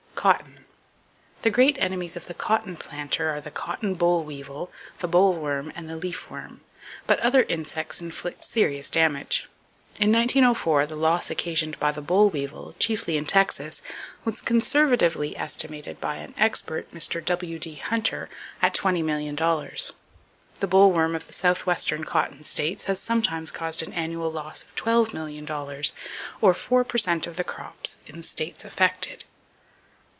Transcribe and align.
Cotton. 0.13 0.65
—The 1.41 1.49
great 1.49 1.79
enemies 1.79 2.15
of 2.15 2.25
the 2.27 2.35
cotton 2.35 2.75
planter 2.77 3.31
are 3.31 3.41
the 3.41 3.49
cotton 3.49 3.95
boll 3.95 4.23
weevil, 4.23 4.71
the 4.99 5.07
bollworm 5.09 5.71
and 5.73 5.89
the 5.89 5.95
leaf 5.95 6.29
worm; 6.29 6.61
but 7.07 7.19
other 7.21 7.41
insects 7.49 7.99
inflict 8.01 8.43
serious 8.43 8.91
damage. 8.91 9.49
In 9.99 10.11
1904 10.11 10.85
the 10.85 10.95
loss 10.95 11.31
occasioned 11.31 11.79
by 11.79 11.91
the 11.91 12.03
boll 12.03 12.29
weevil, 12.29 12.75
chiefly 12.77 13.17
in 13.17 13.25
Texas, 13.25 13.81
was 14.23 14.43
conservatively 14.43 15.35
estimated 15.35 15.99
by 15.99 16.17
an 16.17 16.35
expert, 16.37 16.91
Mr. 16.93 17.23
W.D. 17.25 17.77
Hunter, 17.77 18.29
at 18.61 18.75
$20,000,000. 18.75 19.91
The 20.59 20.67
boll 20.67 20.91
worm 20.91 21.15
of 21.15 21.25
the 21.25 21.33
southwestern 21.33 22.03
cotton 22.03 22.43
states 22.43 22.85
has 22.85 22.99
sometimes 22.99 23.51
caused 23.51 23.81
an 23.81 23.91
annual 23.93 24.31
loss 24.31 24.61
of 24.61 24.75
$12,000,000, 24.75 25.91
or 26.41 26.53
four 26.53 26.83
per 26.83 26.99
cent 26.99 27.25
of 27.25 27.37
the 27.37 27.43
crops 27.43 27.97
in 28.05 28.17
the 28.17 28.21
states 28.21 28.63
affected. 28.63 29.23